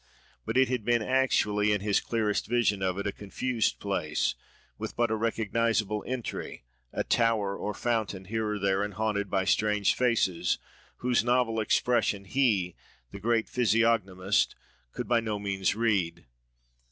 But 0.47 0.57
it 0.57 0.67
had 0.67 0.83
been 0.83 1.03
actually, 1.03 1.71
in 1.71 1.81
his 1.81 1.99
clearest 2.01 2.47
vision 2.47 2.81
of 2.81 2.97
it, 2.97 3.05
a 3.05 3.11
confused 3.11 3.79
place, 3.79 4.33
with 4.79 4.95
but 4.95 5.11
a 5.11 5.15
recognisable 5.15 6.03
entry, 6.07 6.63
a 6.91 7.03
tower 7.03 7.55
or 7.55 7.75
fountain, 7.75 8.25
here 8.25 8.47
or 8.49 8.57
there, 8.57 8.81
and 8.81 8.95
haunted 8.95 9.29
by 9.29 9.45
strange 9.45 9.93
faces, 9.93 10.57
whose 10.97 11.23
novel 11.23 11.59
expression 11.59 12.25
he, 12.25 12.73
the 13.11 13.19
great 13.19 13.47
physiognomist, 13.47 14.55
could 14.91 15.07
by 15.07 15.19
no 15.19 15.37
means 15.37 15.75
read. 15.75 16.25